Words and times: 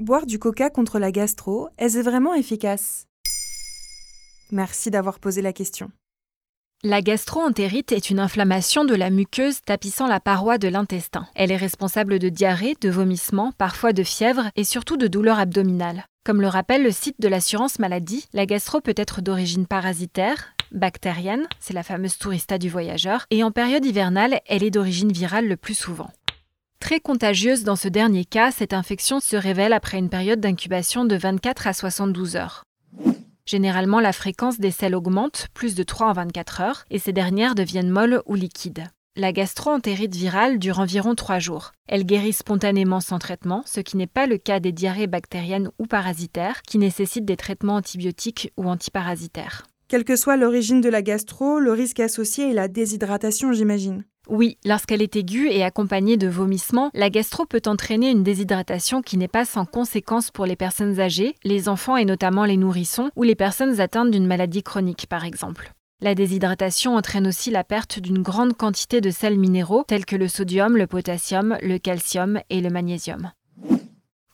Boire 0.00 0.26
du 0.26 0.40
coca 0.40 0.70
contre 0.70 0.98
la 0.98 1.12
gastro, 1.12 1.68
est-ce 1.78 2.00
vraiment 2.00 2.34
efficace? 2.34 3.06
Merci 4.50 4.90
d'avoir 4.90 5.20
posé 5.20 5.40
la 5.40 5.52
question. 5.52 5.88
La 6.82 7.00
gastroentérite 7.00 7.92
est 7.92 8.10
une 8.10 8.18
inflammation 8.18 8.84
de 8.84 8.96
la 8.96 9.10
muqueuse 9.10 9.60
tapissant 9.64 10.08
la 10.08 10.18
paroi 10.18 10.58
de 10.58 10.66
l'intestin. 10.66 11.28
Elle 11.36 11.52
est 11.52 11.56
responsable 11.56 12.18
de 12.18 12.28
diarrhée, 12.28 12.74
de 12.80 12.90
vomissements, 12.90 13.52
parfois 13.52 13.92
de 13.92 14.02
fièvre 14.02 14.50
et 14.56 14.64
surtout 14.64 14.96
de 14.96 15.06
douleurs 15.06 15.38
abdominales. 15.38 16.06
Comme 16.24 16.40
le 16.40 16.48
rappelle 16.48 16.82
le 16.82 16.90
site 16.90 17.20
de 17.20 17.28
l'assurance 17.28 17.78
maladie, 17.78 18.26
la 18.32 18.46
gastro 18.46 18.80
peut 18.80 18.94
être 18.96 19.22
d'origine 19.22 19.68
parasitaire, 19.68 20.54
bactérienne, 20.72 21.46
c'est 21.60 21.72
la 21.72 21.84
fameuse 21.84 22.18
tourista 22.18 22.58
du 22.58 22.68
voyageur, 22.68 23.26
et 23.30 23.44
en 23.44 23.52
période 23.52 23.86
hivernale, 23.86 24.40
elle 24.46 24.64
est 24.64 24.72
d'origine 24.72 25.12
virale 25.12 25.46
le 25.46 25.56
plus 25.56 25.74
souvent. 25.74 26.10
Très 26.84 27.00
contagieuse 27.00 27.64
dans 27.64 27.76
ce 27.76 27.88
dernier 27.88 28.26
cas, 28.26 28.50
cette 28.50 28.74
infection 28.74 29.18
se 29.18 29.36
révèle 29.36 29.72
après 29.72 29.96
une 29.96 30.10
période 30.10 30.38
d'incubation 30.38 31.06
de 31.06 31.16
24 31.16 31.66
à 31.66 31.72
72 31.72 32.36
heures. 32.36 32.62
Généralement, 33.46 34.00
la 34.00 34.12
fréquence 34.12 34.60
des 34.60 34.70
selles 34.70 34.94
augmente, 34.94 35.48
plus 35.54 35.74
de 35.74 35.82
3 35.82 36.08
en 36.08 36.12
24 36.12 36.60
heures, 36.60 36.84
et 36.90 36.98
ces 36.98 37.14
dernières 37.14 37.54
deviennent 37.54 37.88
molles 37.88 38.20
ou 38.26 38.34
liquides. 38.34 38.84
La 39.16 39.32
gastroentérite 39.32 40.14
virale 40.14 40.58
dure 40.58 40.78
environ 40.78 41.14
3 41.14 41.38
jours. 41.38 41.72
Elle 41.88 42.04
guérit 42.04 42.34
spontanément 42.34 43.00
sans 43.00 43.18
traitement, 43.18 43.62
ce 43.64 43.80
qui 43.80 43.96
n'est 43.96 44.06
pas 44.06 44.26
le 44.26 44.36
cas 44.36 44.60
des 44.60 44.72
diarrhées 44.72 45.06
bactériennes 45.06 45.70
ou 45.78 45.86
parasitaires 45.86 46.60
qui 46.60 46.76
nécessitent 46.76 47.24
des 47.24 47.38
traitements 47.38 47.76
antibiotiques 47.76 48.52
ou 48.58 48.68
antiparasitaires. 48.68 49.62
Quelle 49.88 50.04
que 50.04 50.16
soit 50.16 50.36
l'origine 50.36 50.82
de 50.82 50.90
la 50.90 51.00
gastro, 51.00 51.60
le 51.60 51.72
risque 51.72 52.00
associé 52.00 52.50
est 52.50 52.54
la 52.54 52.68
déshydratation, 52.68 53.54
j'imagine. 53.54 54.04
Oui, 54.28 54.56
lorsqu'elle 54.64 55.02
est 55.02 55.16
aiguë 55.16 55.50
et 55.50 55.62
accompagnée 55.62 56.16
de 56.16 56.28
vomissements, 56.28 56.90
la 56.94 57.10
gastro 57.10 57.44
peut 57.44 57.60
entraîner 57.66 58.10
une 58.10 58.22
déshydratation 58.22 59.02
qui 59.02 59.18
n'est 59.18 59.28
pas 59.28 59.44
sans 59.44 59.66
conséquence 59.66 60.30
pour 60.30 60.46
les 60.46 60.56
personnes 60.56 60.98
âgées, 60.98 61.34
les 61.44 61.68
enfants 61.68 61.98
et 61.98 62.06
notamment 62.06 62.46
les 62.46 62.56
nourrissons, 62.56 63.10
ou 63.16 63.22
les 63.22 63.34
personnes 63.34 63.80
atteintes 63.80 64.10
d'une 64.10 64.26
maladie 64.26 64.62
chronique 64.62 65.06
par 65.08 65.24
exemple. 65.24 65.72
La 66.00 66.14
déshydratation 66.14 66.96
entraîne 66.96 67.26
aussi 67.26 67.50
la 67.50 67.64
perte 67.64 67.98
d'une 67.98 68.22
grande 68.22 68.56
quantité 68.56 69.00
de 69.00 69.10
sels 69.10 69.38
minéraux 69.38 69.84
tels 69.86 70.06
que 70.06 70.16
le 70.16 70.28
sodium, 70.28 70.76
le 70.76 70.86
potassium, 70.86 71.58
le 71.62 71.78
calcium 71.78 72.40
et 72.50 72.60
le 72.60 72.70
magnésium. 72.70 73.30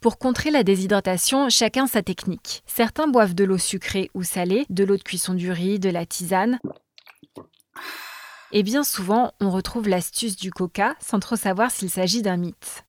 Pour 0.00 0.18
contrer 0.18 0.50
la 0.50 0.62
déshydratation, 0.62 1.50
chacun 1.50 1.86
sa 1.86 2.02
technique. 2.02 2.62
Certains 2.66 3.06
boivent 3.06 3.34
de 3.34 3.44
l'eau 3.44 3.58
sucrée 3.58 4.08
ou 4.14 4.22
salée, 4.22 4.64
de 4.70 4.84
l'eau 4.84 4.96
de 4.96 5.02
cuisson 5.02 5.34
du 5.34 5.50
riz, 5.50 5.78
de 5.78 5.90
la 5.90 6.06
tisane. 6.06 6.58
Et 8.52 8.62
bien 8.62 8.82
souvent, 8.82 9.32
on 9.40 9.50
retrouve 9.50 9.88
l'astuce 9.88 10.36
du 10.36 10.50
coca 10.50 10.96
sans 11.00 11.20
trop 11.20 11.36
savoir 11.36 11.70
s'il 11.70 11.90
s'agit 11.90 12.22
d'un 12.22 12.36
mythe. 12.36 12.84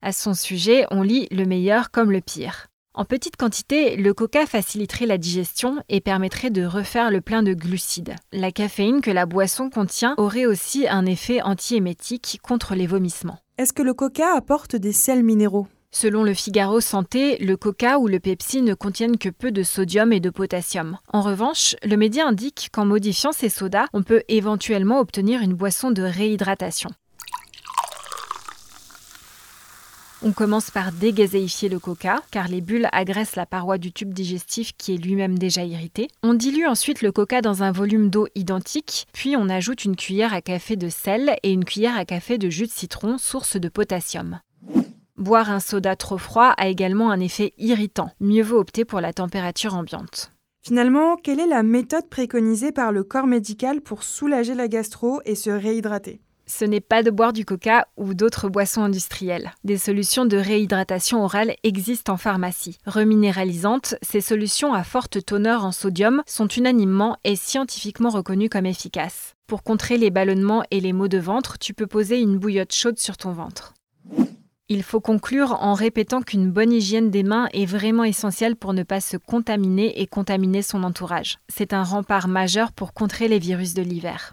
À 0.00 0.12
son 0.12 0.34
sujet, 0.34 0.86
on 0.90 1.02
lit 1.02 1.26
le 1.30 1.44
meilleur 1.44 1.90
comme 1.90 2.12
le 2.12 2.20
pire. 2.20 2.68
En 2.94 3.04
petite 3.04 3.36
quantité, 3.36 3.96
le 3.96 4.14
coca 4.14 4.46
faciliterait 4.46 5.06
la 5.06 5.18
digestion 5.18 5.82
et 5.88 6.00
permettrait 6.00 6.50
de 6.50 6.64
refaire 6.64 7.10
le 7.10 7.20
plein 7.20 7.42
de 7.42 7.52
glucides. 7.52 8.14
La 8.32 8.52
caféine 8.52 9.02
que 9.02 9.10
la 9.10 9.26
boisson 9.26 9.68
contient 9.68 10.14
aurait 10.16 10.46
aussi 10.46 10.88
un 10.88 11.04
effet 11.04 11.42
antiémétique 11.42 12.38
contre 12.42 12.74
les 12.74 12.86
vomissements. 12.86 13.38
Est-ce 13.58 13.72
que 13.72 13.82
le 13.82 13.92
coca 13.92 14.34
apporte 14.34 14.76
des 14.76 14.92
sels 14.92 15.24
minéraux? 15.24 15.66
Selon 15.90 16.22
le 16.24 16.34
Figaro 16.34 16.80
Santé, 16.80 17.38
le 17.38 17.56
coca 17.56 17.98
ou 17.98 18.08
le 18.08 18.20
Pepsi 18.20 18.62
ne 18.62 18.74
contiennent 18.74 19.18
que 19.18 19.28
peu 19.28 19.50
de 19.50 19.62
sodium 19.62 20.12
et 20.12 20.20
de 20.20 20.30
potassium. 20.30 20.98
En 21.12 21.22
revanche, 21.22 21.74
le 21.82 21.96
média 21.96 22.26
indique 22.26 22.68
qu'en 22.72 22.84
modifiant 22.84 23.32
ces 23.32 23.48
sodas, 23.48 23.86
on 23.92 24.02
peut 24.02 24.22
éventuellement 24.28 25.00
obtenir 25.00 25.40
une 25.40 25.54
boisson 25.54 25.90
de 25.90 26.02
réhydratation. 26.02 26.90
On 30.22 30.32
commence 30.32 30.70
par 30.70 30.92
dégazéifier 30.92 31.68
le 31.68 31.78
coca, 31.78 32.22
car 32.30 32.48
les 32.48 32.62
bulles 32.62 32.88
agressent 32.90 33.36
la 33.36 33.44
paroi 33.44 33.76
du 33.76 33.92
tube 33.92 34.14
digestif 34.14 34.72
qui 34.76 34.94
est 34.94 34.96
lui-même 34.96 35.38
déjà 35.38 35.62
irrité. 35.62 36.08
On 36.22 36.34
dilue 36.34 36.66
ensuite 36.66 37.02
le 37.02 37.12
coca 37.12 37.42
dans 37.42 37.62
un 37.62 37.70
volume 37.70 38.08
d'eau 38.08 38.26
identique, 38.34 39.06
puis 39.12 39.36
on 39.36 39.48
ajoute 39.48 39.84
une 39.84 39.94
cuillère 39.94 40.32
à 40.32 40.40
café 40.40 40.76
de 40.76 40.88
sel 40.88 41.36
et 41.42 41.52
une 41.52 41.64
cuillère 41.64 41.96
à 41.96 42.04
café 42.06 42.38
de 42.38 42.48
jus 42.48 42.66
de 42.66 42.72
citron, 42.72 43.18
source 43.18 43.56
de 43.56 43.68
potassium. 43.68 44.40
Boire 45.18 45.50
un 45.50 45.60
soda 45.60 45.96
trop 45.96 46.18
froid 46.18 46.52
a 46.58 46.68
également 46.68 47.10
un 47.10 47.20
effet 47.20 47.54
irritant. 47.56 48.10
Mieux 48.20 48.42
vaut 48.42 48.58
opter 48.58 48.84
pour 48.84 49.00
la 49.00 49.14
température 49.14 49.74
ambiante. 49.74 50.30
Finalement, 50.62 51.16
quelle 51.16 51.40
est 51.40 51.46
la 51.46 51.62
méthode 51.62 52.10
préconisée 52.10 52.70
par 52.70 52.92
le 52.92 53.02
corps 53.02 53.26
médical 53.26 53.80
pour 53.80 54.02
soulager 54.02 54.54
la 54.54 54.68
gastro 54.68 55.22
et 55.24 55.34
se 55.34 55.48
réhydrater? 55.48 56.20
Ce 56.46 56.66
n'est 56.66 56.82
pas 56.82 57.02
de 57.02 57.10
boire 57.10 57.32
du 57.32 57.46
coca 57.46 57.88
ou 57.96 58.12
d'autres 58.12 58.50
boissons 58.50 58.82
industrielles. 58.82 59.52
Des 59.64 59.78
solutions 59.78 60.26
de 60.26 60.36
réhydratation 60.36 61.24
orale 61.24 61.56
existent 61.62 62.12
en 62.12 62.16
pharmacie. 62.18 62.78
Reminéralisantes, 62.84 63.94
ces 64.02 64.20
solutions 64.20 64.74
à 64.74 64.84
forte 64.84 65.24
teneur 65.24 65.64
en 65.64 65.72
sodium 65.72 66.22
sont 66.26 66.46
unanimement 66.46 67.16
et 67.24 67.36
scientifiquement 67.36 68.10
reconnues 68.10 68.50
comme 68.50 68.66
efficaces. 68.66 69.34
Pour 69.46 69.62
contrer 69.62 69.96
les 69.96 70.10
ballonnements 70.10 70.62
et 70.70 70.80
les 70.80 70.92
maux 70.92 71.08
de 71.08 71.18
ventre, 71.18 71.58
tu 71.58 71.72
peux 71.72 71.86
poser 71.86 72.20
une 72.20 72.36
bouillotte 72.36 72.74
chaude 72.74 72.98
sur 72.98 73.16
ton 73.16 73.32
ventre. 73.32 73.72
Il 74.68 74.82
faut 74.82 75.00
conclure 75.00 75.56
en 75.62 75.74
répétant 75.74 76.22
qu'une 76.22 76.50
bonne 76.50 76.72
hygiène 76.72 77.08
des 77.08 77.22
mains 77.22 77.48
est 77.52 77.66
vraiment 77.66 78.02
essentielle 78.02 78.56
pour 78.56 78.72
ne 78.72 78.82
pas 78.82 79.00
se 79.00 79.16
contaminer 79.16 80.00
et 80.00 80.08
contaminer 80.08 80.60
son 80.60 80.82
entourage. 80.82 81.38
C'est 81.48 81.72
un 81.72 81.84
rempart 81.84 82.26
majeur 82.26 82.72
pour 82.72 82.92
contrer 82.92 83.28
les 83.28 83.38
virus 83.38 83.74
de 83.74 83.82
l'hiver. 83.82 84.32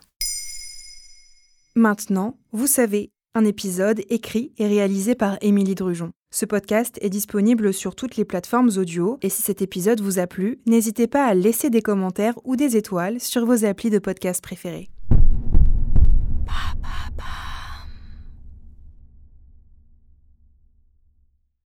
Maintenant, 1.76 2.36
vous 2.52 2.66
savez, 2.66 3.12
un 3.36 3.46
épisode 3.46 4.02
écrit 4.10 4.54
et 4.58 4.66
réalisé 4.66 5.14
par 5.14 5.38
Émilie 5.42 5.76
Drujon. 5.76 6.12
Ce 6.34 6.48
podcast 6.48 6.98
est 7.02 7.12
disponible 7.12 7.72
sur 7.72 7.96
toutes 7.96 8.16
les 8.16 8.26
plateformes 8.26 8.72
audio 8.78 9.20
et 9.22 9.30
si 9.30 9.44
cet 9.44 9.62
épisode 9.62 10.02
vous 10.02 10.18
a 10.18 10.26
plu, 10.26 10.62
n'hésitez 10.66 11.06
pas 11.06 11.26
à 11.26 11.36
laisser 11.36 11.70
des 11.70 11.84
commentaires 11.84 12.40
ou 12.44 12.56
des 12.56 12.76
étoiles 12.76 13.20
sur 13.20 13.46
vos 13.46 13.66
applis 13.66 13.92
de 13.92 14.00
podcast 14.00 14.42
préférés. 14.42 14.90